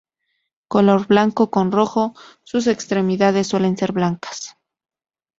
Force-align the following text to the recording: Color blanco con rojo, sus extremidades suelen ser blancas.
Color 0.67 1.05
blanco 1.05 1.51
con 1.51 1.71
rojo, 1.71 2.15
sus 2.43 2.65
extremidades 2.65 3.45
suelen 3.45 3.77
ser 3.77 3.91
blancas. 3.91 4.57